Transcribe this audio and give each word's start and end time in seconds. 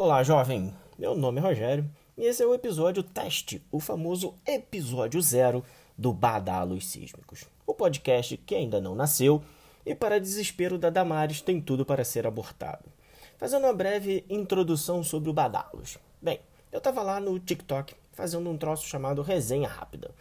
Olá, 0.00 0.22
jovem. 0.22 0.72
Meu 0.96 1.16
nome 1.16 1.40
é 1.40 1.42
Rogério 1.42 1.84
e 2.16 2.24
esse 2.24 2.40
é 2.40 2.46
o 2.46 2.54
episódio 2.54 3.02
teste, 3.02 3.60
o 3.68 3.80
famoso 3.80 4.32
episódio 4.46 5.20
zero 5.20 5.64
do 5.98 6.12
Badalos 6.12 6.86
Sísmicos. 6.86 7.46
O 7.66 7.74
podcast 7.74 8.36
que 8.36 8.54
ainda 8.54 8.80
não 8.80 8.94
nasceu 8.94 9.42
e, 9.84 9.96
para 9.96 10.20
desespero 10.20 10.78
da 10.78 10.88
Damares, 10.88 11.40
tem 11.40 11.60
tudo 11.60 11.84
para 11.84 12.04
ser 12.04 12.28
abortado. 12.28 12.84
Fazendo 13.36 13.64
uma 13.64 13.72
breve 13.72 14.24
introdução 14.30 15.02
sobre 15.02 15.30
o 15.30 15.32
Badalos. 15.32 15.98
Bem, 16.22 16.38
eu 16.70 16.78
estava 16.78 17.02
lá 17.02 17.18
no 17.18 17.36
TikTok 17.36 17.92
fazendo 18.12 18.48
um 18.48 18.56
troço 18.56 18.86
chamado 18.86 19.20
resenha 19.20 19.66
rápida. 19.66 20.12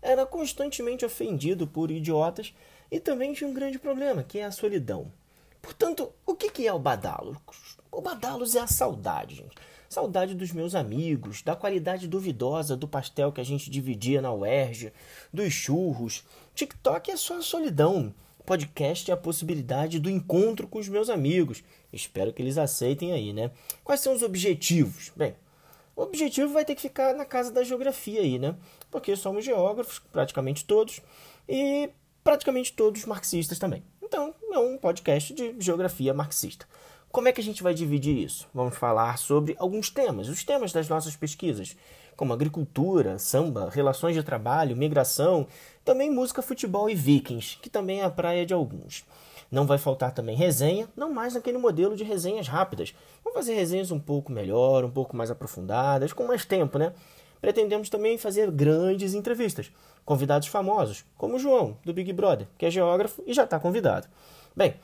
Era 0.00 0.24
constantemente 0.24 1.04
ofendido 1.04 1.66
por 1.66 1.90
idiotas 1.90 2.54
e 2.88 3.00
também 3.00 3.32
tinha 3.32 3.50
um 3.50 3.54
grande 3.54 3.80
problema, 3.80 4.22
que 4.22 4.38
é 4.38 4.44
a 4.44 4.52
solidão. 4.52 5.10
Portanto, 5.64 6.12
o 6.26 6.34
que 6.34 6.66
é 6.66 6.72
o 6.72 6.78
Badalos? 6.78 7.38
O 7.90 8.02
Badalos 8.02 8.54
é 8.54 8.60
a 8.60 8.66
saudade, 8.66 9.36
gente. 9.36 9.54
Saudade 9.88 10.34
dos 10.34 10.52
meus 10.52 10.74
amigos, 10.74 11.40
da 11.40 11.56
qualidade 11.56 12.06
duvidosa 12.06 12.76
do 12.76 12.86
pastel 12.86 13.32
que 13.32 13.40
a 13.40 13.44
gente 13.44 13.70
dividia 13.70 14.20
na 14.20 14.30
UERJ, 14.30 14.92
dos 15.32 15.54
churros. 15.54 16.22
TikTok 16.54 17.10
é 17.10 17.16
só 17.16 17.38
a 17.38 17.42
solidão. 17.42 18.14
Podcast 18.44 19.10
é 19.10 19.14
a 19.14 19.16
possibilidade 19.16 19.98
do 19.98 20.10
encontro 20.10 20.68
com 20.68 20.78
os 20.78 20.88
meus 20.88 21.08
amigos. 21.08 21.64
Espero 21.90 22.30
que 22.30 22.42
eles 22.42 22.58
aceitem 22.58 23.12
aí, 23.12 23.32
né? 23.32 23.50
Quais 23.82 24.00
são 24.00 24.12
os 24.12 24.22
objetivos? 24.22 25.12
Bem, 25.16 25.34
o 25.96 26.02
objetivo 26.02 26.52
vai 26.52 26.66
ter 26.66 26.74
que 26.74 26.82
ficar 26.82 27.14
na 27.14 27.24
casa 27.24 27.50
da 27.50 27.64
geografia 27.64 28.20
aí, 28.20 28.38
né? 28.38 28.54
Porque 28.90 29.16
somos 29.16 29.42
geógrafos, 29.42 29.98
praticamente 30.12 30.62
todos, 30.66 31.00
e 31.48 31.88
praticamente 32.22 32.74
todos 32.74 33.06
marxistas 33.06 33.58
também. 33.58 33.82
Então, 34.02 34.34
é 34.54 34.58
um 34.58 34.78
podcast 34.78 35.34
de 35.34 35.56
geografia 35.58 36.14
marxista. 36.14 36.64
Como 37.10 37.26
é 37.26 37.32
que 37.32 37.40
a 37.40 37.44
gente 37.44 37.62
vai 37.62 37.74
dividir 37.74 38.16
isso? 38.16 38.46
Vamos 38.54 38.76
falar 38.76 39.18
sobre 39.18 39.56
alguns 39.58 39.90
temas, 39.90 40.28
os 40.28 40.44
temas 40.44 40.72
das 40.72 40.88
nossas 40.88 41.16
pesquisas, 41.16 41.76
como 42.16 42.32
agricultura, 42.32 43.18
samba, 43.18 43.68
relações 43.68 44.14
de 44.14 44.22
trabalho, 44.22 44.76
migração, 44.76 45.46
também 45.84 46.08
música, 46.08 46.40
futebol 46.40 46.88
e 46.88 46.94
vikings, 46.94 47.58
que 47.60 47.68
também 47.68 48.00
é 48.00 48.04
a 48.04 48.10
praia 48.10 48.46
de 48.46 48.54
alguns. 48.54 49.04
Não 49.50 49.66
vai 49.66 49.78
faltar 49.78 50.12
também 50.12 50.36
resenha, 50.36 50.88
não 50.96 51.12
mais 51.12 51.34
naquele 51.34 51.58
modelo 51.58 51.96
de 51.96 52.04
resenhas 52.04 52.46
rápidas. 52.46 52.94
Vamos 53.22 53.38
fazer 53.38 53.54
resenhas 53.54 53.90
um 53.90 53.98
pouco 53.98 54.30
melhor, 54.30 54.84
um 54.84 54.90
pouco 54.90 55.16
mais 55.16 55.30
aprofundadas, 55.30 56.12
com 56.12 56.26
mais 56.26 56.44
tempo, 56.44 56.78
né? 56.78 56.92
Pretendemos 57.44 57.90
também 57.90 58.16
fazer 58.16 58.50
grandes 58.50 59.12
entrevistas, 59.12 59.70
convidados 60.02 60.48
famosos, 60.48 61.04
como 61.14 61.36
o 61.36 61.38
João, 61.38 61.76
do 61.84 61.92
Big 61.92 62.10
Brother, 62.10 62.48
que 62.56 62.64
é 62.64 62.70
geógrafo 62.70 63.22
e 63.26 63.34
já 63.34 63.44
está 63.44 63.60
convidado. 63.60 64.08
Bem, 64.56 64.76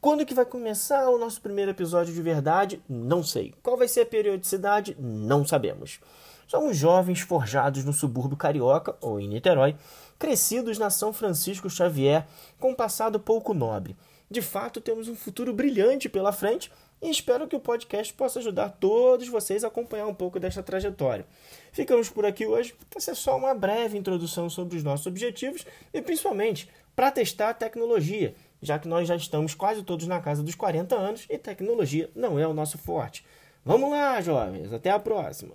quando 0.00 0.26
que 0.26 0.34
vai 0.34 0.44
começar 0.44 1.08
o 1.08 1.16
nosso 1.16 1.40
primeiro 1.40 1.70
episódio 1.70 2.12
de 2.12 2.20
verdade? 2.20 2.82
Não 2.88 3.22
sei. 3.22 3.54
Qual 3.62 3.76
vai 3.76 3.86
ser 3.86 4.00
a 4.00 4.06
periodicidade? 4.06 4.96
Não 4.98 5.46
sabemos. 5.46 6.00
Somos 6.48 6.76
jovens 6.76 7.20
forjados 7.20 7.84
no 7.84 7.92
subúrbio 7.92 8.36
carioca, 8.36 8.96
ou 9.00 9.20
em 9.20 9.28
Niterói, 9.28 9.76
crescidos 10.18 10.78
na 10.78 10.90
São 10.90 11.12
Francisco 11.12 11.70
Xavier, 11.70 12.26
com 12.58 12.72
um 12.72 12.74
passado 12.74 13.20
pouco 13.20 13.54
nobre. 13.54 13.96
De 14.28 14.42
fato, 14.42 14.80
temos 14.80 15.06
um 15.06 15.14
futuro 15.14 15.52
brilhante 15.52 16.08
pela 16.08 16.32
frente 16.32 16.72
e 17.00 17.10
espero 17.10 17.48
que 17.48 17.56
o 17.56 17.60
podcast 17.60 18.12
possa 18.14 18.38
ajudar 18.38 18.70
todos 18.70 19.28
vocês 19.28 19.64
a 19.64 19.68
acompanhar 19.68 20.06
um 20.06 20.14
pouco 20.14 20.38
desta 20.38 20.62
trajetória. 20.62 21.26
Ficamos 21.72 22.10
por 22.10 22.26
aqui 22.26 22.46
hoje. 22.46 22.74
Essa 22.94 23.12
é 23.12 23.14
só 23.14 23.36
uma 23.36 23.54
breve 23.54 23.96
introdução 23.96 24.50
sobre 24.50 24.76
os 24.76 24.84
nossos 24.84 25.06
objetivos 25.06 25.64
e, 25.92 26.02
principalmente, 26.02 26.68
para 26.94 27.10
testar 27.10 27.50
a 27.50 27.54
tecnologia 27.54 28.34
já 28.62 28.78
que 28.78 28.88
nós 28.88 29.08
já 29.08 29.16
estamos 29.16 29.54
quase 29.54 29.82
todos 29.82 30.06
na 30.06 30.20
casa 30.20 30.42
dos 30.42 30.54
40 30.54 30.94
anos 30.94 31.26
e 31.28 31.38
tecnologia 31.38 32.10
não 32.14 32.38
é 32.38 32.46
o 32.46 32.54
nosso 32.54 32.78
forte. 32.78 33.24
Vamos 33.64 33.90
lá, 33.90 34.20
jovens, 34.20 34.72
até 34.72 34.90
a 34.90 34.98
próxima! 34.98 35.54